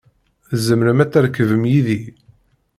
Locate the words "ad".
1.03-1.09